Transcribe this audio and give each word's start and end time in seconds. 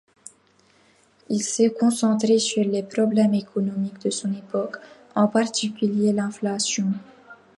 Il 1.29 1.43
s'est 1.43 1.69
concentré 1.69 2.39
sur 2.39 2.63
les 2.63 2.81
problèmes 2.81 3.35
économiques 3.35 3.99
de 4.01 4.09
son 4.09 4.33
époque, 4.33 4.77
en 5.13 5.27
particulier 5.27 6.11
l'inflation. 6.11 6.91